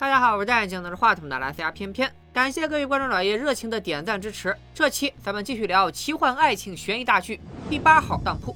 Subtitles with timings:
[0.00, 4.56] 大家好，我是戴眼镜拿着话筒的蓝斯牙偏偏，感谢各位观众老爷热情的点赞支持。
[4.74, 7.36] 这期咱们继续聊奇幻爱情悬疑大剧
[7.68, 8.52] 《第八号当铺》。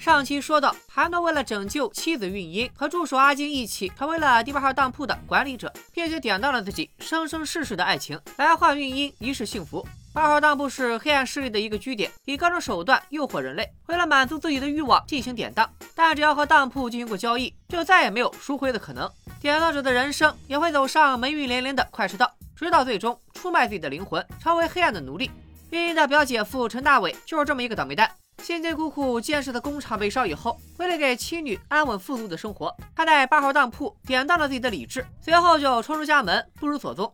[0.00, 9.84] 上期说到，韩诺为了拯救妻子韵音，和助手阿金一起成为了第八号当铺的管理者，并且典当了自己生生世世的爱情，来换韵音一世幸福。
[10.12, 15.68] 八号当铺是黑暗势力的一个据点，以各种手段诱惑人类，为了满足自己的欲望进行典当。
[15.96, 19.10] 但只要和当铺进行过交易，就再也没有赎回的可能。
[19.40, 25.30] 典当者的人生也会走上霉运连连的快车道，直到最终出卖自己的灵魂，成为黑暗的奴隶。
[25.70, 28.10] 韵音的表姐夫陈大伟就是这么一个倒霉蛋，
[28.42, 37.12] 辛辛苦苦建设的工厂被烧以后，为了给妻女安稳富足的生活，他在八号当铺典当了自己的理智，随后就冲出家门，不知所踪。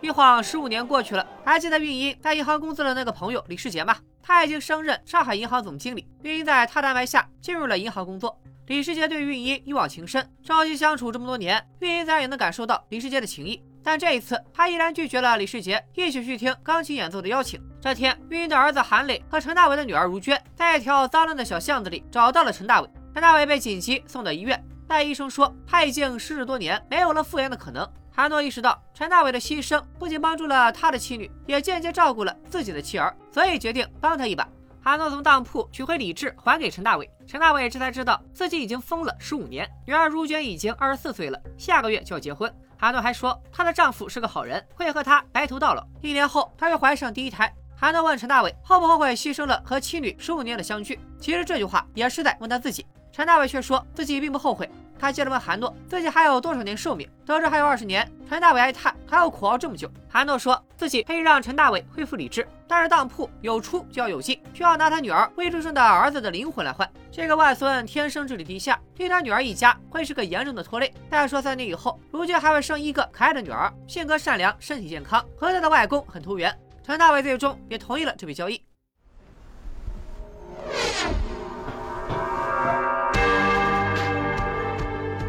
[0.00, 3.96] 一晃十五年过去了，还记得韵音在银行工作的那个朋友李世杰吗？
[4.22, 8.38] 他已经升任上海银行总经理，韵音在他的安排下进入了银行工作。
[8.66, 13.62] 李世杰对韵音一往情深，朝夕相处这么多年，韵音自然也能感受到李世杰的情谊。
[13.80, 17.62] 但这一次，他依然拒绝了李世杰一起去听钢琴演奏的邀请。
[17.80, 22.90] 这天，韵音的儿子韩磊和陈大伟的女儿如娟，在一条脏乱的小巷子里找到了陈大伟。
[23.14, 27.88] 陈大伟被紧急送到医院，但医生说他已经失智多年，没有了复原的可能。
[28.10, 34.48] 韩诺意识到陈大伟的牺牲不仅帮助了他的妻女，也间接照顾了自己的妻儿，所以决定帮他一把。
[34.86, 37.10] 韩诺从当铺取回理智，还给陈大伟。
[37.26, 39.68] 陈大伟这才知道自己已经疯了十五年。
[39.84, 42.48] 女儿如娟已经二十四岁了，下个月就要结婚。
[42.78, 45.84] 韩诺还说，她的丈夫是个好人，会和她白头到老。
[46.02, 47.52] 一年后，她又怀上第一胎。
[47.74, 51.00] 韩诺问陈大伟，后不后悔牺牲了和妻女十五年的相聚？
[51.18, 52.86] 其实这句话也是在问他自己。
[53.10, 54.70] 陈大伟却说自己并不后悔。
[55.00, 57.10] 他接着问韩诺，自己还有多少年寿命？
[57.26, 59.88] 得知还有二十年，陈大伟哀叹，还要苦熬这么久。
[60.08, 66.90] 韩诺说自己可以让陈大伟恢复理智，但是当铺有出就要有进，需要拿他女儿未出生的儿子的灵魂来换。
[67.12, 70.92] 这个外孙天生智力低下，对他女儿一家会是个严重的拖累。
[71.08, 76.52] 再说三年以后，如今还会生一个可爱的女儿，性格善良，身体健康，和他的外公很投缘。
[76.82, 78.60] 陈大伟最终也同意了这笔交易。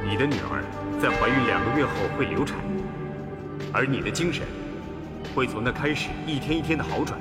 [0.03, 0.63] 你的女儿
[0.99, 2.57] 在怀孕两个月后会流产，
[3.73, 4.45] 而你的精神
[5.35, 7.19] 会从那开始一天一天的好转。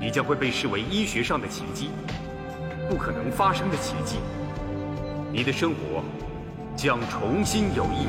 [0.00, 1.90] 你将会被视为医学上的奇迹，
[2.88, 4.18] 不可能发生的奇迹。
[5.32, 6.04] 你的生活
[6.76, 8.08] 将重新有意义。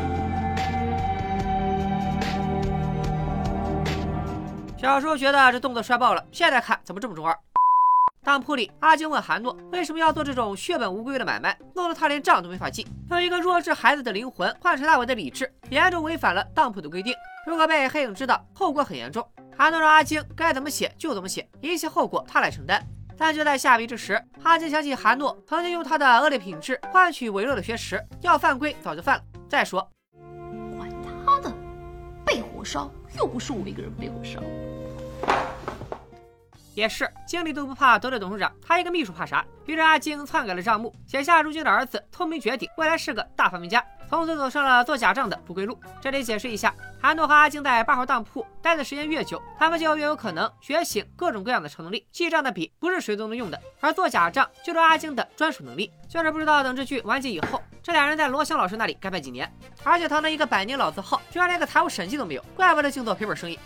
[4.77, 7.35] 小时候觉得这动作帅爆了，现在看怎么这么中二？
[8.29, 12.87] 当铺里，阿金问韩诺为什么要做这种血本无归的买卖，弄得他连账都没法记。
[13.09, 17.11] 用一个弱智孩子的灵魂换陈大伟的理智，严重违反了当铺的规定。
[17.47, 19.27] 如果被黑影知道，后果很严重。
[19.57, 22.79] 韩诺让阿金该怎么写就怎么写，一切后果他来承担。
[23.17, 29.23] 但就在下笔之时，阿金想起韩诺曾经用他的恶劣品质换取微弱的学识，要犯规早就犯了。
[29.49, 29.89] 再说，
[30.77, 30.87] 管
[31.25, 31.51] 他的，
[32.23, 34.39] 被火烧又不是我一个人被火烧。
[36.79, 39.45] 也是，经理都不怕得罪董事长，他一个秘书怕啥？
[39.65, 45.77] 于是阿金篡改了账目，写下如今的儿子聪明绝顶，未来是个大发明家，从此走上了做假账的不归路。
[46.01, 52.07] 这里解释一下，韩诺和阿金在八号当铺待的时间越久，他们就越有可能觉醒各种各样的超能力。
[52.11, 55.91] 记账的笔不是谁都能用的，而做假账就是阿金的专属能力。
[56.07, 59.51] 就是不知道等这剧完结以后，这俩人在罗翔老师那里该拜几年？
[59.83, 63.59] 而且堂堂一个百年老字号，居然连个财务审计都没有，怪不得净做赔本生意。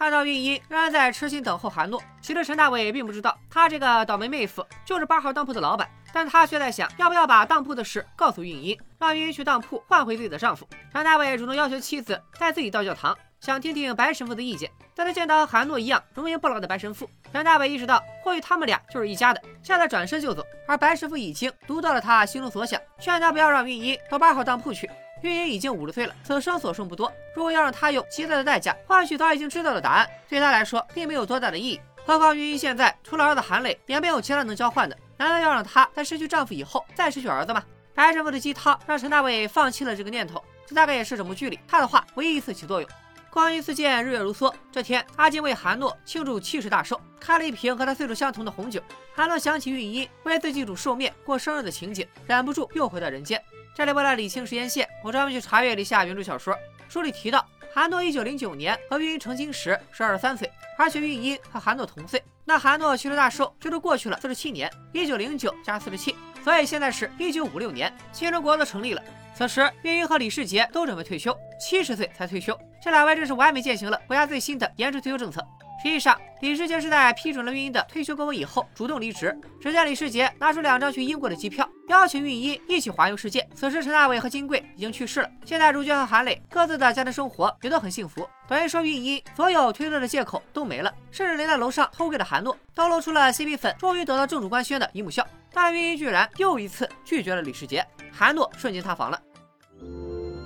[0.00, 10.66] 看到韵音仍然在痴心等候韩诺，其实陈大伟并不知道，他这个倒霉妹夫就是八号当铺的老板，但他却在想，要不要把当铺的事告诉韵音，让韵音去当铺换回自己的丈夫。
[10.90, 14.70] 陈大伟主动要求妻子带自己到教堂，想听听白神父的意见。
[14.94, 20.42] 但他见到韩诺一样容颜不老的白神父，陈大伟意识到，或许他们俩就是一家的，吓得转身就走。
[20.66, 24.88] 而白神父已经读到了他心中所想，劝他不要让韵音到八号当铺去。
[25.22, 27.12] 韵音已经五十岁了，此生所剩不多。
[27.34, 31.80] 如果要让他用极大的代价换取早已经知道的答案，对他来说并没有多大的意义。
[32.06, 34.96] 何况韵音现在除了儿子韩磊，也没有其他能交换的。
[35.18, 37.62] 难道要让她在失去丈夫以后再失去儿子吗？
[37.94, 40.42] 白神父的鸡汤让陈大伟放弃了这个念头。
[40.66, 42.88] 这大概也是整部剧里他的话唯一一次起作用。
[43.28, 44.52] 光阴似箭，日月如梭。
[44.72, 48.82] 这天，阿金为韩诺庆祝七十大寿，开了一瓶和他岁数相同的红酒。
[49.14, 53.40] 韩诺想起韵音为自己煮寿面过生日的情景，忍不住又回到人间。
[53.74, 56.56] 这里为了理清时间线，我专门去查阅了一下原著小说。
[56.88, 62.22] 书里提到，韩诺一九零九年和韵音成亲时是二十三岁，而且韵音和韩诺同岁。
[62.44, 69.02] 那韩诺七十大寿就是过去了四十七年，一九零九加四十七，所以现在是一九五六年，新中国都成立了。
[69.34, 72.58] 此时，韵音和李世杰都准备退休，七十岁才退休。
[72.82, 75.40] 这两位真是完美践行了国家最新的延迟退休政策。
[75.82, 79.34] 实际上，李世杰是在批准了韵音的退休公文以后主动离职。
[79.60, 83.44] 只见李世杰拿出两张去英国的机票，邀请韵音一起环游世界。
[83.52, 85.30] 此时，陈大伟和金贵已经去世了。
[85.44, 88.24] 现在，主角和韩磊各自的家庭生活也都很幸福。
[88.46, 95.26] 等于说，韵音所有推脱的借口都没了，甚至连在楼上偷窥的韩诺都露出了 CP 粉终于得到正主官宣的姨母笑。
[95.52, 99.20] 但韵音居然又一次拒绝了李世杰，韩诺瞬间塌房了。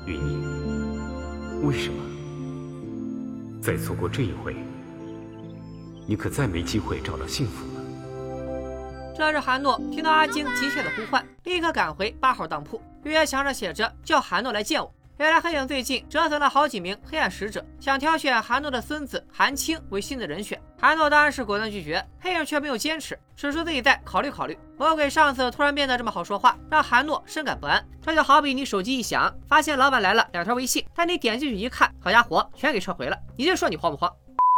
[0.06, 2.02] 韵音，为什么？
[3.62, 4.56] 再错过这一回？
[6.08, 7.67] 你可再没机会找到幸福。
[9.16, 12.82] 这时，韩诺听到阿晶急切的呼唤，立刻赶回八号当铺。
[13.05, 14.93] 预约墙上写着“叫韩诺来见我”。
[15.19, 20.61] 原来黑影最近折腾了好几名黑暗使者，想挑选韩诺的孙子韩青为新的人选。
[20.76, 24.58] 韩诺当然是果断拒绝，黑影却没有坚持，只说自己再考虑考虑。
[24.76, 27.87] 魔鬼上司突然变得这么好说话，让韩诺深感不安。
[28.02, 33.16] 这就好比你手机一响，发现老板来了两条微信，但你点进去一看，好家伙，全给撤回了。
[33.37, 34.12] 你就说你慌不慌？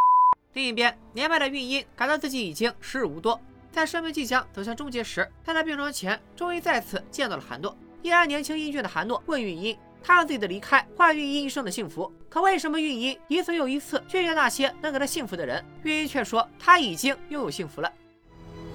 [0.55, 3.38] 另一边，年迈的韵音感到自己已经时日无多，
[3.76, 7.76] 在生命即将走向终结时，他在病床前终于再次见到了韩诺。
[8.00, 15.62] 依然年轻英俊的韩诺问韵音：“他让自己的离开换韵音一生的幸福，可为什么韵音一次又一次拒绝那些能给他幸福的人？
[15.82, 17.93] 韵音却说他已经拥有幸福了。”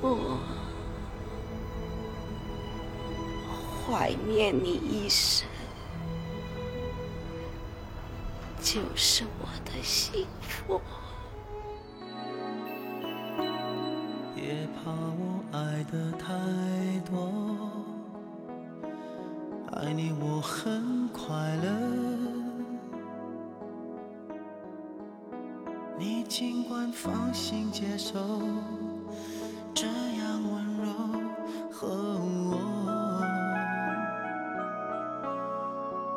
[0.03, 0.38] 我
[3.88, 5.47] 怀念你一生，
[8.62, 10.80] 就是我的幸福。
[14.42, 16.34] 别怕我爱的太
[17.08, 17.30] 多，
[19.72, 21.70] 爱你我很快乐。
[26.00, 28.18] 你尽管放心接受，
[29.76, 30.90] 这样温柔
[31.72, 31.88] 和
[32.50, 32.58] 我，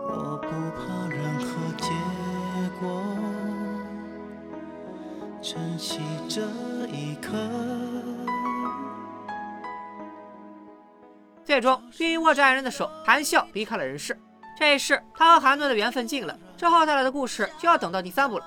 [0.08, 0.48] 我不
[0.80, 1.44] 怕任何
[1.76, 1.90] 结
[2.80, 3.04] 果，
[5.42, 6.40] 珍惜这
[11.54, 14.18] 最终，玉英握着爱人的手，含笑离开了人世。
[14.58, 16.36] 这一世，他和韩诺的缘分尽了。
[16.56, 18.44] 之后，带来的故事就要等到第三部了。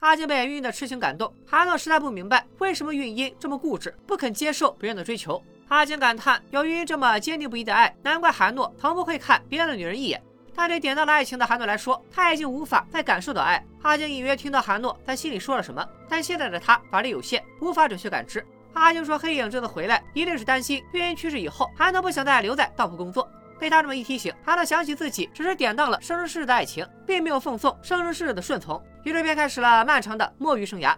[0.00, 5.42] 阿金被韵音的痴情感动，韩诺实在不明白为什么韵音这么固执，不肯接受别人的追求。
[5.68, 10.22] 阿金感叹，有韵音这么坚定不移的爱，难怪韩诺从不会看别的女人一眼。
[10.54, 13.64] 但对点到了爱情的韩诺来说，他已经无法再感受到爱。
[13.80, 18.44] 阿金隐约听到韩诺在心里说了什么，但现在的他法力有限，无法准确感知。
[18.78, 23.28] 阿晶说：“黑影这次回来，一定是担心岳云去世以后，韩诺不想再留在当铺工作。”
[23.58, 30.94] 被他这么一提醒，韩诺想起自己只是典当了生生世世的爱情，并没有奉送生生世世的顺从，于是便开始了漫长的摸鱼生涯。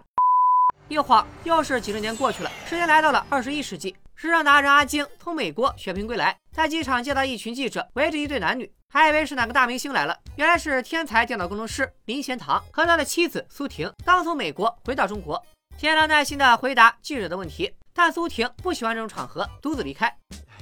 [0.87, 3.95] 一晃又是几十年过去了，时间来到了二十一世纪。
[4.13, 15.41] 时尚达人阿晶从美国血拼归来，在机场见到一群记者围着一对男女，还以为是哪个大明星来了，原来是天才电脑工程师林贤堂和他的妻子苏婷，刚从美国回到中国。
[15.81, 20.15] 田良耐心的回答记者的问题，但苏婷不喜欢这种场合，独自离开。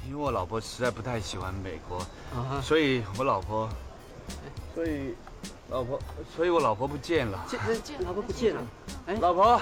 [0.07, 2.01] 因为我老婆实在不太喜欢美国，
[2.61, 3.67] 所以我老婆，
[4.73, 5.13] 所以
[5.69, 5.99] 老婆，
[6.33, 7.45] 所以我老婆不见了。
[7.49, 8.61] 见见老婆不见了。
[9.07, 9.61] 哎，老婆，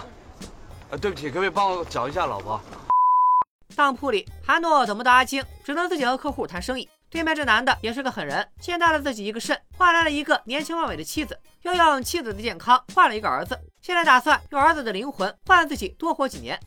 [0.91, 2.61] 啊，对不起，可不可以帮我找一下老婆？
[3.75, 6.87] 当铺里，韩诺等不到阿晶，只能自己和客户谈生意。
[7.09, 16.59] 对面这男的也是个狠人，先大了自己一个肾，换来了一个年轻貌美的妻子，又用妻子的健康换了一个儿子，现在打算用儿子的灵魂换自己多活几年。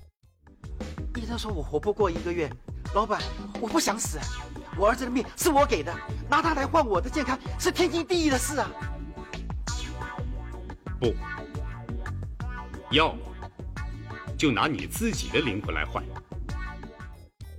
[1.16, 2.50] 医生说我活不过一个月，
[2.94, 3.20] 老板，
[3.60, 4.18] 我不想死，
[4.78, 5.94] 我儿子的命是我给的，
[6.30, 8.70] 拿他来换我的健康是天经地义的事啊。
[10.98, 11.14] 不，
[12.90, 13.14] 要
[14.38, 16.02] 就拿你自己的灵魂来换。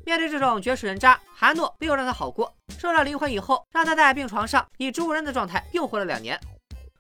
[0.03, 2.51] 面对这种绝世人渣，韩诺没有让他好过。
[2.81, 6.39] 收了灵魂以后，让他在病床上以植物人的状态又活了两年。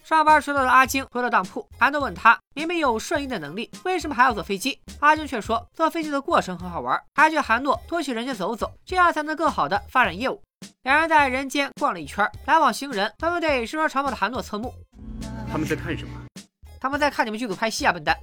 [0.03, 4.79] 上班迟到的阿晶回到当铺，韩诺问他：明明有瞬移的能力，为什么还要坐飞机？
[4.99, 10.39] 阿晶却说坐飞机的过程很好玩，还劝韩诺多去人间走走，这样才能更好的发展业务。
[10.83, 14.71] 两人在人间逛了一圈，来往行人纷纷对身穿长袍的韩诺侧目。
[15.51, 16.11] 他们在看什么？
[16.79, 18.15] 他们在看你们剧组拍戏啊，笨蛋！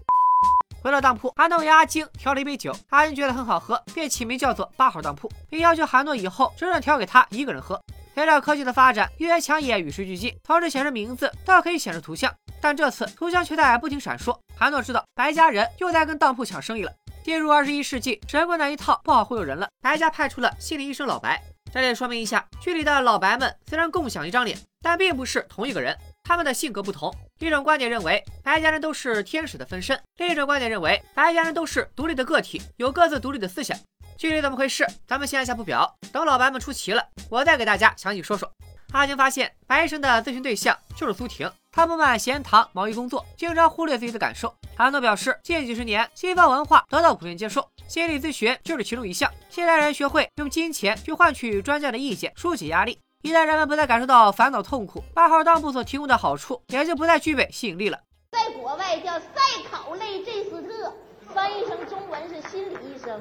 [0.83, 7.81] 回到当铺，韩诺为阿晶调了一杯酒，阿晶觉得很好喝，便起名叫做八号当铺，并要求韩诺以后只准调给他一个人喝。
[8.15, 14.37] 随着科技的发展，预约墙也与时俱进，同时显示名字，倒可以显示图像，但这次图像却在不停闪烁。
[14.57, 16.93] 韩诺知道白家人又在跟当铺抢生意了。
[17.23, 21.41] 进入二十一世纪，神棍那一套不好忽悠人了，白家派出了心理医生老白。
[21.73, 25.97] 这里说明一下，剧里的老白们虽然共享一张脸，但并不是同一个人。
[26.29, 33.75] 他们的性格不同，一种观点认为白家人都是天使的分身，另一种观点认为白家人都是独立的个体，有各自独立的思想。
[34.19, 38.53] 具体怎么回事，咱们先按下不表，等老白们出齐了，我再给大家详细说说。
[38.93, 44.55] 阿晶发现白医生的咨询对象就是苏婷，她不满闲堂忙于工作，经常忽略自己的感受。
[44.77, 49.33] 韩诺表示，近几十年西方文化得到普遍接受，心理咨询就是其中一项。
[49.49, 52.99] 现代人学会用金钱去换取专家的意见，疏解压力。
[53.23, 57.99] 一旦人们不再感受到烦恼痛苦，八号当铺所提供的好处也就不再具备吸引力了。
[58.31, 59.27] 在国外叫赛
[59.69, 60.95] 考类这斯特，
[61.35, 63.21] 翻译成中文是心理医生。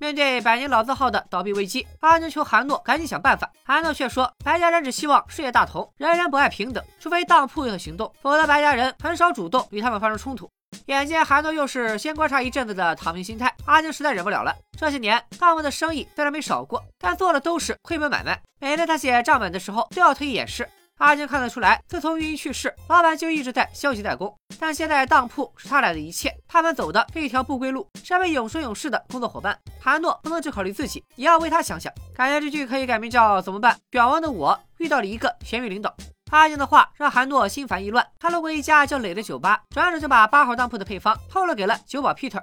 [0.00, 3.48] 面对百年老字号的倒闭危机，阿牛求韩诺赶紧想办法。
[3.64, 10.50] 韩诺却说，白家人只希望事业大同，人人不爱平等，除非当铺有所行动，否则白家人很少主动与他们发生冲突。
[10.86, 14.54] 眼见韩诺又是先观察一阵子的躺平心态，阿晶实在忍不了了。
[14.78, 20.66] 这些年当铺的生意虽然没少过，但做的都是亏本买卖，每次他写账本的时候都要特意掩饰。
[20.96, 24.34] 阿晶看得出来，自从玉英去世，老板就一直在消极怠工。
[24.58, 27.86] 但现在当铺是他俩的一切，他们走的是一条不归路。
[28.02, 31.92] 身为永生永世的工作伙伴，韩诺不能只考虑自己，也要为他想想。
[32.16, 33.76] 感觉这句可以改名叫怎么办？
[33.90, 35.94] 表王的我遇到了一个咸鱼领导。
[36.30, 38.06] 阿金的话让韩诺心烦意乱。
[38.18, 42.42] 他路过一家叫磊的酒吧，转手就把八号当铺的配方透露给了酒保 Peter。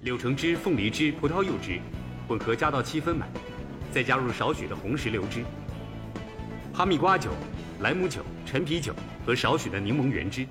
[0.00, 1.80] 柳橙汁、凤梨汁、葡萄柚汁
[2.26, 3.28] 混合加到七分满，
[3.92, 5.44] 再加入少许的红石榴汁、
[6.72, 7.30] 哈密瓜酒。
[7.80, 8.92] 莱姆酒、陈皮酒
[9.24, 10.44] 和少许的柠檬原汁，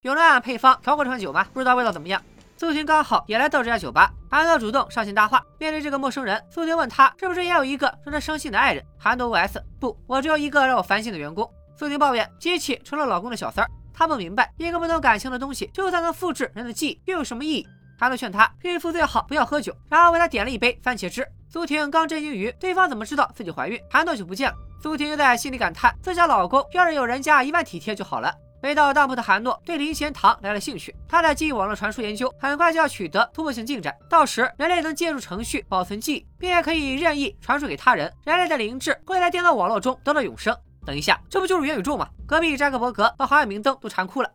[0.00, 1.46] 有人按配方调过这款酒吗？
[1.52, 2.22] 不知道味道怎么样。
[2.56, 5.42] 苏婷刚好也来到这家酒吧，韩诺主动上前搭话。
[5.58, 8.82] 面对这个陌生人，苏婷问他是不是也有一个让他伤心的爱人？
[8.96, 11.46] 韩诺 OS：不，我只有一个让我烦心的员工。
[11.76, 13.70] 苏婷抱怨机器成了老公的小三儿。
[13.92, 17.68] 他不明白，一个不懂感情的东西，就算能复制人的记忆，又有什么意义？
[17.96, 21.24] 韩诺劝他孕妇最好不要喝酒，然后为他点了一杯番茄汁。
[21.48, 24.56] 苏婷刚震惊于对方怎么知道自己怀孕，韩诺就不见了。
[24.82, 28.34] 苏婷又在心里感叹：自家老公要是有人家一半体贴就好了。
[28.60, 33.94] 回到当铺的韩诺对林贤堂来了兴趣，他的记忆网络传输研究，很快就要取得突破性进展。
[34.10, 40.56] 到时人类能借助程序保存记忆，并且可以任意传输给他人，人类的灵智会在电脑网络中得到永生。
[40.84, 42.08] 等一下，这不就是元宇宙吗？
[42.26, 44.30] 隔壁扎克伯格和华为明灯都馋哭了。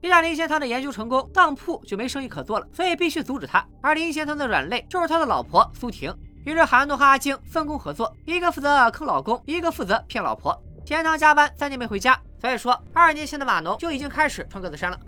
[0.00, 3.62] 一旦林贤堂的研究成功，当铺就没生意可做了，所以必须阻止他。
[3.82, 6.14] 而林贤堂的软肋就是他的老婆苏婷。
[6.46, 10.58] 于是韩诺和阿晶分工合作，一个负责坑老公，一个负责骗老婆。
[10.86, 14.98] 贤堂加班三年没回家，所以说二年前的码农就已经开始穿格子衫了。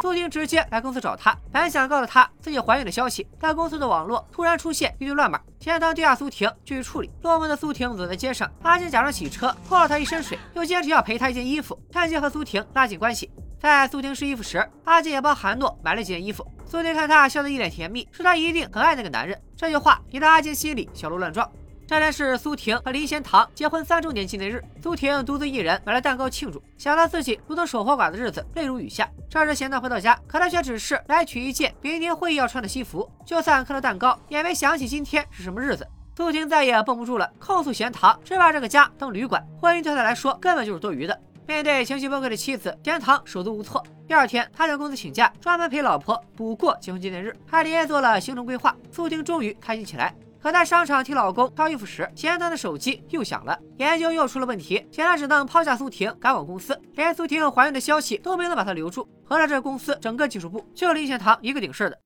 [0.00, 7.10] 苏婷直接来公司找他，本想告诉他自己怀孕的消息，但公司的网络突然出现一堆乱码，贤堂地下苏婷继续处理。
[7.22, 13.28] 落寞的苏婷走在街上，阿晶假装洗车泼了他一身水，又坚持要赔他一件衣服，趁机和苏婷拉近关系。
[13.58, 16.46] 在苏婷试衣服时，阿金也帮韩诺买了几件衣服。
[16.64, 19.36] 苏婷看他笑得一脸甜蜜，说他一定很爱那个男人。
[19.56, 21.50] 这句话引得阿金心里小鹿乱撞。
[21.88, 26.62] 这天是苏婷和林贤堂结婚三周年纪念日，苏婷独自一人买了蛋糕庆祝。
[26.76, 29.08] 想到自己如同守活寡的日子，泪如雨下。
[29.30, 33.10] 这时贤堂回到家，可他却只是来取一件明天会议要穿的西服。
[33.24, 35.88] 就算磕了蛋糕，也没想起今天是什么日子。
[36.14, 41.18] 苏婷再也绷不住了，控诉贤堂只把这个家当旅馆，婚姻对他来说根本就是多余的。
[41.46, 43.82] 面对情绪崩溃的妻子，贤堂手足无措。
[44.06, 48.76] 第二天，他向公司请假，专门陪老婆补过结婚纪念日，还连夜做了行程规划。
[48.92, 50.14] 苏婷终于开心起来。
[50.40, 59.08] 可在商场替老公挑衣服时，田堂的手机又响了，研究又出了问题，田堂只能抛下苏婷赶往公司，连苏婷怀孕的消息都没能把她留住。
[59.24, 62.00] 合着这公司整个技术部就林贤堂一个顶事的。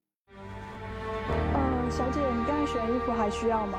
[1.18, 3.78] 嗯，小姐，你刚才选衣服还需要吗？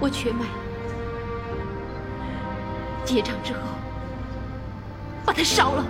[0.00, 0.46] 我全买。
[3.04, 3.60] 结账之后，
[5.26, 5.84] 把它烧了。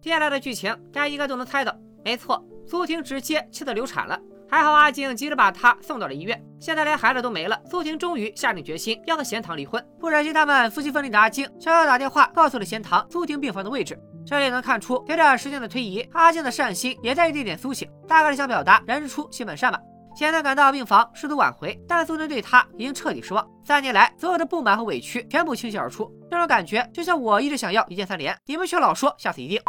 [0.00, 4.18] 接下来的剧情大家应该都能猜到，没错，苏婷直接气得流产了。
[4.48, 6.40] 还好阿静急着把她送到了医院。
[6.60, 9.84] 现在连孩子都没了，苏婷终于下定决心要和贤堂离婚。
[9.98, 13.98] 不忍心他们夫妻分离的阿静，悄悄打电话告诉了贤堂苏婷病房的位置。
[14.24, 19.78] 这里能看出，随着时间的推移，阿静的善心也在一点点苏醒，大概是想表达人之初性本善吧。
[20.16, 23.46] 贤堂赶到病房，试图挽回，但苏婷对他已经彻底失望。
[23.64, 29.60] 三年来，所有的不满和委屈全部倾泻而出，这种感觉就像我一直想要一键三连，你们却老说下次一定。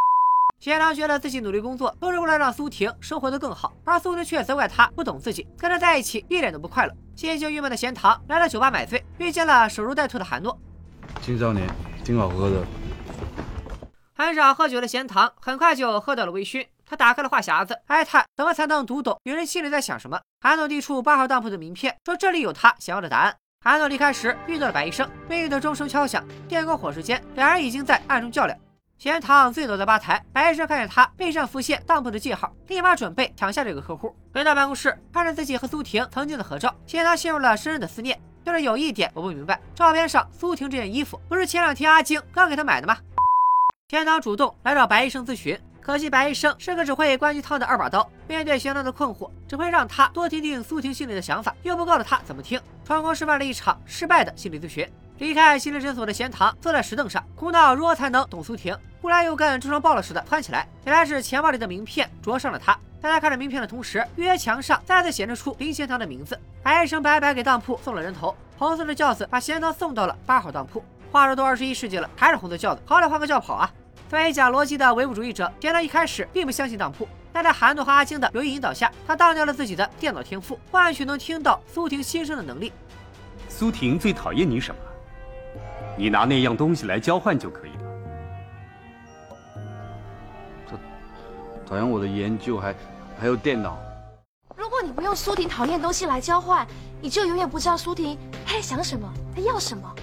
[0.59, 6.93] 贤堂觉得自己努力工作都是为了让苏婷生活得更好，而苏婷却责怪他不懂自己，跟他在一起一点都不快乐。
[7.15, 10.59] 心情郁闷的贤堂来到酒吧买醉，遇见了守株待兔的韩诺。
[11.21, 11.69] 青少年
[12.03, 12.65] 挺好喝的。
[14.15, 16.65] 很少喝酒的贤堂很快就喝到了微醺。
[16.87, 20.19] 他打开了话匣子，哀叹怎么才能读懂女人心里在想什么。
[20.41, 23.35] 韩诺递出八号当铺的名片，说这里有他想要的答案。
[23.63, 28.57] 韩诺离开时遇到了白医生，命运的钟声敲响，电光火石间，两人已经在暗中较量。
[28.99, 34.15] 钱塘醉倒在吧台，白医生看见他背上浮现当铺的记号，立马准备抢下这个客户。
[34.33, 38.19] 回到办公室，看着自己和苏婷曾经的合照，钱塘陷入了深深的思念。
[38.43, 42.97] 就是有一点我不明白，照片上苏婷这件衣服不是前两天阿晶刚给她买的吗？
[43.89, 45.59] 贤堂主动来找白医生咨询。
[45.79, 54.89] 可惜白医生是个只会关鸡汤的二把刀，面对贤堂的困惑，只会让他多听听苏婷心里的想法，又不告诉他怎么听，成功示范了一场失败的心理咨询。
[55.19, 58.77] 离开心理诊所的贤堂，坐在石凳上，苦恼如何才能懂苏婷。
[59.01, 62.77] 忽然又跟痔疮爆了似的窜起来，原来是钱包里的名片灼伤了他。
[63.01, 66.37] 在他看着名片的同时，预约墙上再次显示出林贤堂的名字。
[66.61, 70.83] 白医生白白给当铺送了人头，红色的轿子把贤堂送到了八号当铺。
[71.11, 73.71] 话说都二十一世纪了，还是红色轿子，好歹换个轿跑啊！
[74.09, 82.73] 作为讲逻辑的唯物主义者，贤堂一开始并不相信当铺，但在韩诺和阿晶的有意引导下，他当掉了自己的电脑天赋，换取能听到苏婷心声的能力。
[83.47, 84.81] 苏婷最讨厌你什么？
[85.97, 87.77] 你拿那样东西来交换就可以了。
[91.67, 92.73] 讨厌我的研究，还
[93.19, 93.77] 还有电脑。
[94.55, 96.65] 如果你不用苏婷讨厌东西来交换，
[97.01, 99.93] 你就永远不知道苏婷她在想什么，她要什么。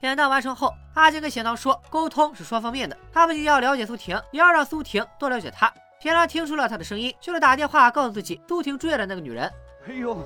[0.00, 5.72] 典当完成后，阿金跟贤堂说，沟通是双方面的，他不仅要了解苏婷，也要让苏婷多了解他。
[6.00, 9.48] 贤堂听出了他的声音，就是打电话告诉自己苏婷追的那个女人。
[9.88, 10.16] 哎呦，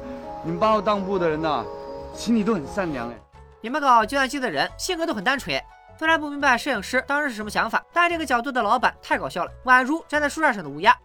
[0.42, 1.64] 你们八号当铺的人呐，
[2.14, 3.14] 心里都很善良哎。
[3.60, 5.60] 你们搞计算机的人性格都很单纯。
[5.98, 10.96] 虽然不明白摄影师当时是什么想法，但这个角度的老板太搞笑了，宛如站在树杈上的乌鸦。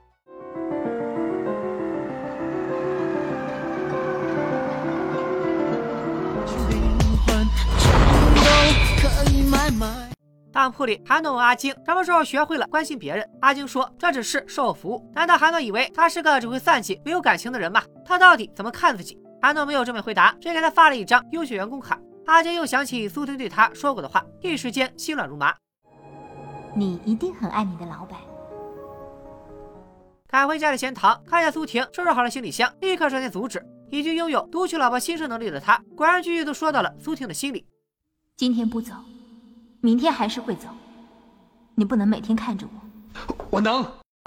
[10.52, 13.28] 当铺里，韩诺问阿晶什么时候学会了关心别人。
[13.42, 15.12] 阿晶说这只是售后服务。
[15.16, 17.82] 难道韩诺以为他是个只会算计、没有感情的人吗？
[18.06, 19.20] 他到底怎么看自己？
[19.42, 22.00] 韩诺没有正面回答，只给他发了一张优秀员工卡。
[22.26, 25.54] 阿金又想起苏婷对他说过的话，一时间心乱如麻。
[26.76, 28.20] 你一定很爱你的老板。
[30.28, 33.64] 赶回家里闲堂，看见苏婷收拾好了行李箱，立刻上前阻止。
[33.92, 37.68] 已经拥有读取老婆心声能力的他，果然句句都说到了苏婷的心里。
[38.36, 38.96] 今天不走，
[39.82, 40.68] 明天还是会走。
[41.76, 43.36] 你不能每天看着我。
[43.52, 43.84] 我能。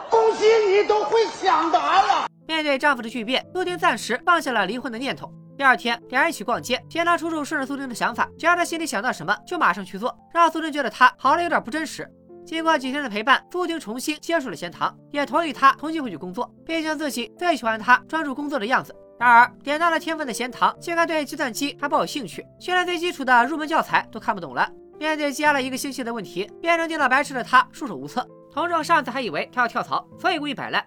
[0.09, 2.29] 恭喜你都会抢答了。
[2.47, 5.33] 面对丈夫的巨变，苏婷暂时放下了离婚的念头。
[5.57, 6.83] 第二天，两人一起逛街。
[6.89, 12.07] 贤堂处处顺着苏婷的想法，只要他心里想到什么，就马上去做，让苏婷觉得他好的有点不真实。
[12.45, 18.95] 经过几天的陪伴，苏婷重新接受了贤堂，也同意他重新回去工作，毕竟自己最喜欢他专注工作的样子。
[19.19, 24.71] 然而，典当了天分的贤堂竟然对计算机还抱有兴趣，就连最基础的入门教材都看不懂了。
[24.99, 28.27] 面对积压了一个星期的问题，变成电脑白痴的他束手无策。
[28.53, 30.85] 同事上次还以为他要跳槽，所以故意摆烂。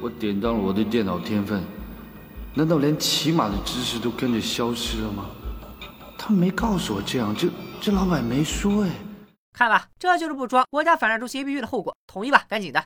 [0.00, 1.62] 我典当了我的电脑天分。
[2.54, 5.26] 难道连起码的知识都跟着消失了吗？
[6.18, 7.48] 他没告诉我这样，这
[7.80, 8.90] 这老板没说哎。
[9.52, 11.94] 看吧，这就是不装国家反诈中心 APP 的后果。
[12.06, 12.82] 同意吧，赶紧的。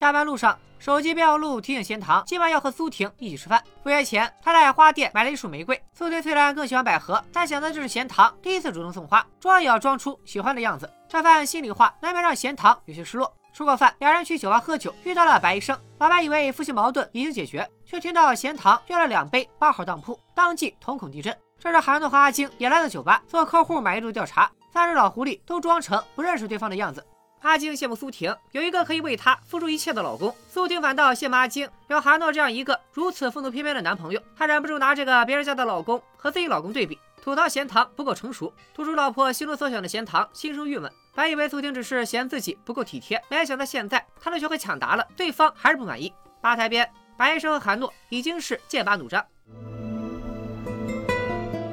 [0.00, 3.62] 下班路上，手机备忘录提醒贤堂今晚要和苏婷一起吃饭。
[3.82, 5.82] 赴约前，他在花店买了一束玫瑰。
[5.92, 10.88] 苏婷虽然更喜欢百合，但想到这是贤堂第一次主动送花，装也要装出喜欢的样子。
[11.08, 13.32] 这番心里话难免让贤堂有些失落。
[13.56, 15.74] 吃过饭，两人去酒吧喝酒，遇到了白医生。
[15.98, 21.34] 老白以为夫妻矛盾已经解决，却听到贤堂约了两杯八号当铺，当即瞳孔地震。
[21.58, 27.02] 这时韩诺和阿晶也来到酒吧做客户满意度调查，三只老狐狸都装成不认识对方的样子。
[27.40, 34.20] 阿晶羡慕苏婷有一个可以为她付出一切的老公，苏婷反倒羡慕阿晶有韩诺这样一个如此风度翩翩的男朋友。
[34.36, 38.52] 她忍不住拿这个别人家的老公和自己老公对比，吐槽贤堂不够成熟。
[38.72, 40.88] 吐出老婆心中所想的贤堂心生郁闷。
[41.12, 46.12] 本以为苏婷只是嫌自己不够体贴，没想到现在她都学会抢答了，对方还是不满意。
[46.40, 49.26] 吧台边，白医生和韩诺已经是剑拔弩张。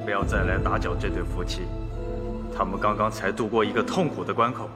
[0.03, 1.61] 不要再来打搅这对夫妻，
[2.57, 4.67] 他们刚刚才度过一个痛苦的关口，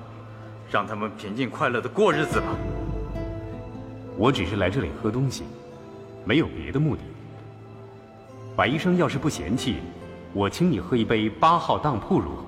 [0.70, 2.56] 让他们平静快乐的过日子吧。
[4.16, 5.44] 我只是来这里喝东西，
[6.24, 7.02] 没有别的目的。
[8.56, 9.78] 白医生要是不嫌弃，
[10.34, 12.44] 我请你喝一杯八号当铺如何？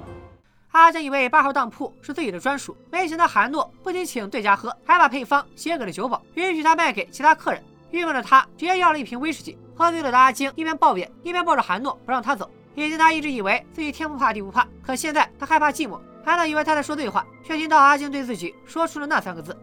[0.72, 7.64] 阿江以为八号当铺是自己的专属，没想到韩诺不仅请对家喝，还把配方写给了酒保，允许他卖给其他客人。
[7.90, 9.58] 郁闷的他直接要了一瓶威士忌。
[9.76, 12.52] 喝醉了的阿晶一边抱怨，一边抱着韩诺不让他走。
[12.76, 16.00] 以前他一直以为自己天不怕地不怕，可现在他害怕寂寞。
[16.24, 19.58] 韩诺以为他在说对话，却听到阿晶对自己说出了那三个字：“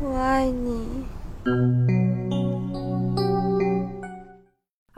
[0.00, 1.04] 我爱你。”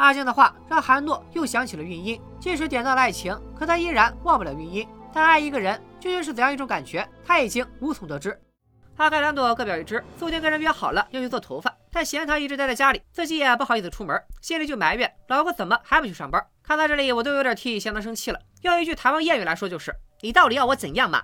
[0.01, 4.89] 阿晶的话让韩诺又想起了孕婴，即使点到了爱情，可他依然忘不了孕婴。
[5.13, 8.41] 但爱一个人究竟是怎样一种感觉，他已经无从得知。
[8.97, 10.03] 花开两朵，各表一枝。
[10.19, 16.43] 苏婷跟人约好了要去做头发，但嫌他一直待在家里，自己也不好意思出门，心里就埋怨老婆怎么还不去上班。
[16.63, 18.41] 看到这里，我都有点替贤堂生气了。
[18.63, 21.23] 用一句台湾谚语来说，就是你到底要我怎样嘛？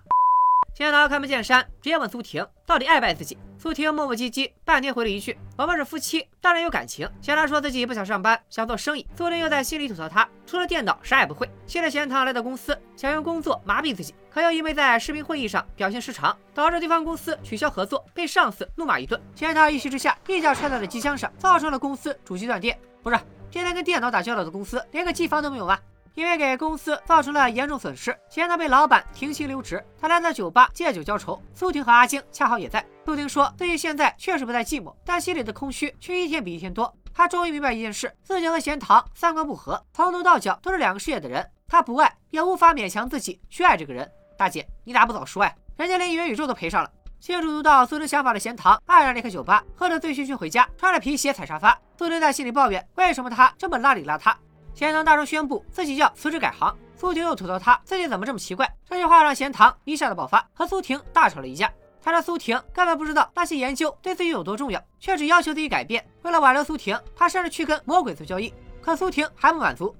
[0.77, 3.39] 贤堂看不见山，直接问苏婷到底爱不爱自己。
[3.57, 9.07] 苏婷磨磨唧唧，半天回了一句：“我们是夫妻，当然有感情。”贤堂说自己不想上班，想做生意。
[9.17, 11.49] 苏婷又在心里吐槽他除了电脑啥也不会。
[11.67, 19.19] 现在贤堂来到公司，想用工作麻痹自己，可又因为在视频会议上表现失常，导致对方公司取消合作，被上司怒骂一顿。
[19.35, 22.79] 贤堂一气之下，一脚踹在了机箱上，造成了公司主机断电。
[23.03, 23.19] 不是，
[23.51, 25.79] 天天跟电脑打交道的公司，连个机房都没有吗？
[26.17, 29.85] 因为给公司造成了严重损失，贤堂被老板停薪留职。
[30.01, 32.85] 他来到酒吧借酒浇愁，苏婷和阿晶恰好也在。
[33.05, 36.93] 苏婷说自己现在确实不再寂寞，但心里的空虚却一天比一天多。
[37.13, 41.47] 他终于明白一件事：自己和贤堂三观不合，从头到脚都是两个世界的人。
[41.69, 44.11] 他不爱，也无法勉强自己去爱这个人。
[44.39, 45.55] 大姐，你咋不早说呀？
[45.77, 46.91] 人家连元宇宙都赔上了。
[47.21, 51.79] 清楚读到苏婷想法的贤堂黯然离开酒吧，喝得醉醺醺回家，穿着皮鞋踩沙发。
[51.99, 54.35] 苏婷在心里抱怨：为什么他这么邋里邋遢？
[54.77, 58.71] 贤堂大叔宣布自己要辞职改行，苏婷又吐槽他自己怎么这么奇怪。
[58.87, 61.73] 这句话让贤堂一下子爆发，和苏婷大吵了一架。
[62.03, 66.07] 他说苏婷根本不知道那些研究对自己有多重要，却只要求自己改变。
[66.21, 68.53] 为了挽留苏婷，他甚至去跟魔鬼做交易。
[68.83, 69.97] 可苏婷还不满足，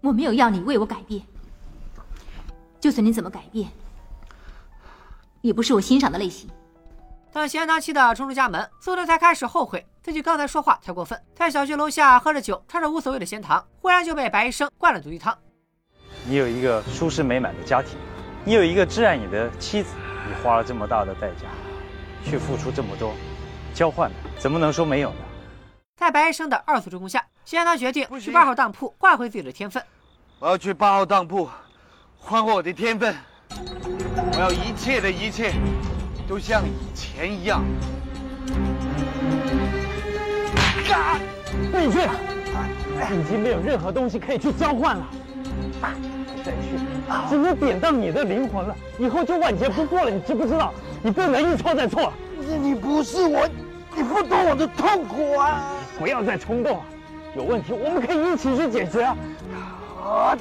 [0.00, 1.22] 我没有要你为我改变，
[2.80, 3.70] 就算你怎么改变，
[5.42, 6.50] 也不是我欣赏的类型。
[7.32, 9.86] 等贤堂气得冲出家门，苏婷才开始后悔。
[10.08, 15.36] 自己刚才说话太过分，在小区楼下喝着酒，穿着无所谓的仙堂，忽然就被白医生灌了毒鸡汤。
[16.24, 17.98] 你有一个舒适美满的家庭，
[18.42, 19.90] 你有一个挚爱你的妻子，
[20.26, 21.44] 你花了这么大的代价，
[22.24, 23.12] 去付出这么多，
[23.74, 25.16] 交换的怎么能说没有呢？
[25.98, 29.84] 在白医生的二次助攻下，仙堂决定去八号当铺换回自己的天分。
[30.38, 31.46] 我要去八号当铺
[32.16, 33.14] 换回我的天分，
[33.50, 35.52] 我要一切的一切
[36.26, 37.62] 都像以前一样。
[41.72, 41.98] 回去，
[43.14, 45.06] 已经没有任何东西可以去交换了。
[46.44, 46.78] 再去，
[47.28, 48.74] 只能典当你的灵魂了。
[48.98, 50.72] 以后就万劫不复了，你知不知道？
[51.02, 52.12] 你不能一错再错。
[52.60, 53.48] 你不是我，
[53.94, 55.60] 你不懂我的痛苦啊！
[55.98, 56.82] 不要再冲动了，
[57.36, 60.36] 有问题我们可以一起去解决啊！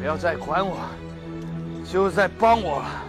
[0.00, 0.76] 不要再管我，
[1.90, 3.03] 就在帮我了。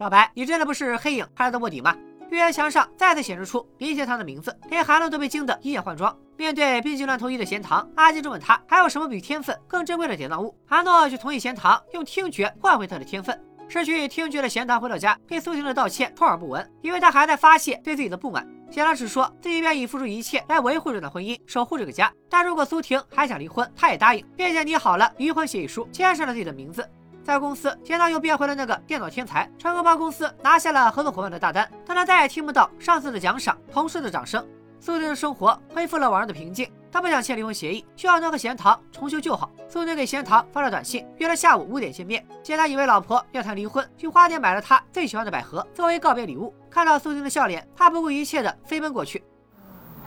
[0.00, 1.94] 老白，你真的不是黑影派来的卧底吗？
[2.30, 6.16] 预言墙上再次显示出林贤堂的名字，连韩露都被惊得一眼换装。
[6.38, 10.56] 面对病急乱投医的贤堂，阿金质问他还有什么比天分更珍贵的典当物。
[10.66, 13.38] 韩诺却同意贤堂用听觉换回他的天分。
[13.68, 18.48] 失去听觉的贤堂回到家，对苏婷的道歉充耳不闻，因为他还在发泄对自己的不满。
[18.70, 22.10] 贤堂只说自己愿意付出一切来维护这段婚姻，守护这个家。
[22.30, 26.88] 但如果苏婷还想离婚，他也答应，并且拟好了离婚协议书，签上了自己的名字。
[27.22, 34.46] 在公司，贤堂又变回了那个电脑天才，成功帮公司拿下了合作伙伴的大单，但他再也听不到上司的奖赏、同事的掌声。
[34.80, 39.50] 苏婷的生活恢复了往日的平静，他不想签离婚协议，需要能和贤堂重修旧好。
[39.68, 42.26] 苏婷给贤堂发了短信，约了下午五点见面。
[42.42, 46.54] 贤堂以为老婆要谈离婚，去花店买了他最喜欢的百合作为告别礼物。
[46.70, 49.22] 看到苏婷的笑脸，他不顾一切的飞奔过去。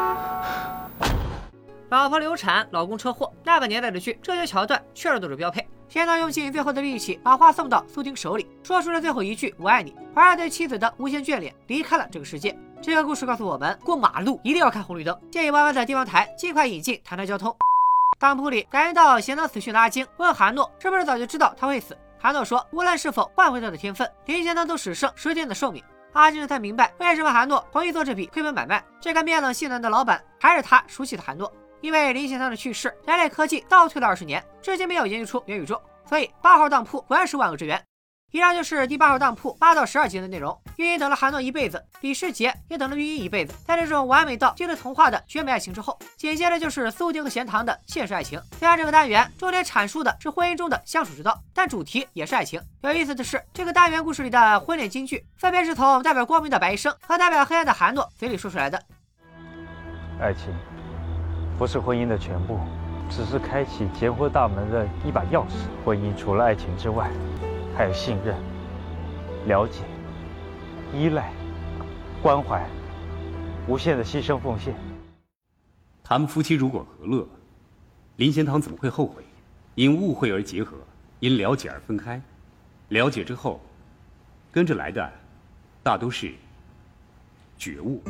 [1.94, 5.64] 老婆流产，老公车祸，那个年代的剧，这些桥段确实都是标配。
[5.88, 12.58] 贤堂用尽最后的力气把话送到苏婷手里，说出了最后一句“我爱你”，怀着对妻子的无限眷恋，离开了这个世界。
[12.82, 15.16] 这个故事告诉我们，过马路一定要看红绿灯。
[15.30, 17.56] 建议弯弯的地方台尽快引进谈谈交通。
[18.18, 21.96] 当铺里感应到贤能死讯的阿晶问韩诺，是不是早就知道他会死？
[22.18, 25.80] 韩诺说，无论是否换回他的天分，林贤堂都只剩十天的寿命。
[26.12, 28.84] 阿金这才明白为什么韩诺同意做这笔亏本买卖。
[29.00, 31.52] 这个面冷心冷的老板，还是他熟悉的韩诺。
[31.84, 37.78] 因为林贤堂的去世，人类科技倒退了二十年，至今没有研究出元宇宙，所以八号当铺果然是万恶之源。
[38.32, 40.58] 以上就是第八号当铺八到十二集的内容。
[40.76, 43.52] 玉英等了韩诺一辈子，李世杰也等了玉英一辈子。
[43.66, 48.40] 在这种完美到近似童话的绝美爱情之后，紧接着就是苏丁和贤堂的现实爱情。
[48.58, 52.58] 虽然这个单元重点阐述的是婚姻中的相处之道，但主题也是爱情。
[52.80, 58.82] 有意思的是，这个单元故事里的婚恋金句，分别是从代表光明的白医生和代表黑暗的韩诺嘴里说出来的。
[60.18, 60.46] 爱情。
[61.56, 62.58] 不是婚姻的全部，
[63.08, 65.66] 只是开启结婚大门的一把钥匙。
[65.84, 67.10] 婚姻除了爱情之外，
[67.76, 68.36] 还有信任、
[69.46, 69.82] 了解、
[70.92, 71.32] 依赖、
[72.20, 72.66] 关怀、
[73.68, 74.74] 无限的牺牲奉献。
[76.02, 77.26] 他们夫妻如果和乐，
[78.16, 79.22] 林贤堂怎么会后悔？
[79.76, 80.76] 因误会而结合，
[81.20, 82.20] 因了解而分开。
[82.88, 83.60] 了解之后，
[84.52, 85.12] 跟着来的
[85.82, 86.32] 大都是
[87.56, 88.02] 觉悟。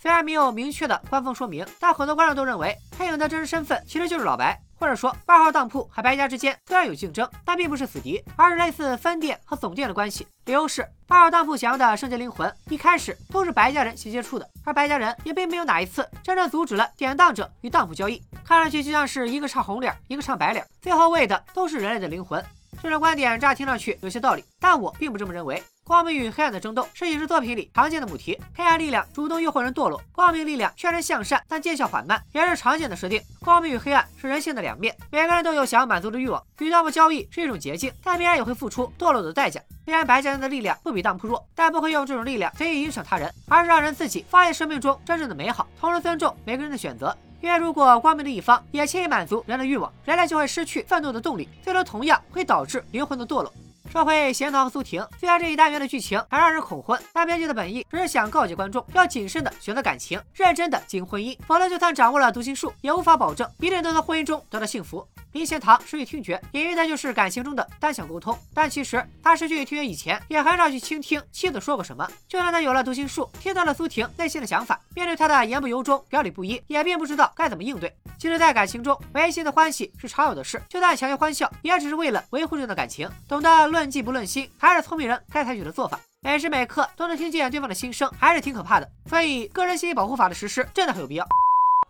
[0.00, 10.26] 虽然没有明确的官方说明，但很多观众都认为黑影的真实身份其实就是老白，或者说八号当铺和白家之间虽然有竞争，但并不是死敌，而是类似分店和总店的关系。
[10.46, 22.42] 理由是八号当铺想要的圣洁灵魂一开始都是白家人先接触的，而白家人也并没有哪一次真正阻止了典当者与当铺交易，看上去就像是一个唱红脸，一个唱白脸，最后为的都是人类的灵魂。
[22.82, 25.62] 这种观点乍听上去有些道理，但我并不这么认为。
[25.90, 33.20] 光明与黑暗的争斗是影视作品里常见的母题，黑暗力量主动诱惑人堕落，光明力量劝人向善，但见效缓慢，也是常见的设定。
[33.40, 39.60] 光明与黑暗是人性的两面，每个人都有想要满足的欲望，与当铺交易是一种捷径，但必然也会付出堕落的代价。
[39.84, 47.12] 虽然白家人的力量不比当铺弱，但不会用这种力量随意影响他人，而是让人自己发现生命中真正的美好，同时尊重每个人的选择。
[47.40, 53.52] 因为如果光明的一方也轻易满足人的欲望，人类就会失去奋斗的动力，最终同样会导致灵魂的堕落。
[53.88, 65.06] 说回贤桃和苏婷，虽然这一单元的剧情还让人恐婚，但编剧的本意只是想告诫观众要谨慎的选择感情，认真的经营婚姻，否则就算掌握了读心术，也无法保证一定能在婚姻中得到幸福。
[65.32, 68.36] 林贤堂失去听觉，隐喻的就是感情中的单向沟通。
[68.52, 72.08] 但其实他失去听觉以前，也很少去倾听妻子说过什么。
[72.28, 77.94] 就算他有了读心术，听到了苏婷内心的想法，面对他的言不由衷、表里不一，也并不知道该怎么应对。
[78.20, 80.62] 其实，在感情中，违心的欢喜是常有的事。
[80.68, 83.08] 就算强颜欢笑，也只是为了维护这段感情。
[83.26, 85.98] 懂得论迹不论心，还是聪明人该采取的做法。
[86.20, 88.86] 每时每刻都能听见对方的心声，还是挺可怕的。
[89.08, 91.26] 所以，个人信息保护法的实施真的很有必要。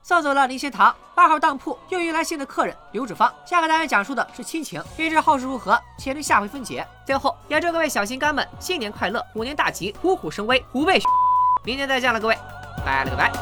[0.05, 3.29] 送走了林仙堂，八号当铺又迎来新的客人刘志芳。
[3.45, 6.87] 下个单元讲述的是亲情，欲知后事如何，且听下回分解。
[7.05, 11.01] 最后，也祝各位小心肝们新年快乐，虎年大吉，虎虎生威，虎背。
[11.65, 12.39] 明年再见了，各位，
[12.87, 13.33] 拜了个拜。